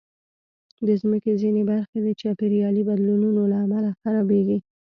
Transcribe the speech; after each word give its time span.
د 0.85 0.89
مځکې 1.09 1.31
ځینې 1.41 1.61
برخې 1.71 1.97
د 2.01 2.07
چاپېریالي 2.21 2.81
بدلونونو 2.89 3.41
له 3.51 3.57
امله 3.65 3.89
خرابېږي. 4.01 4.57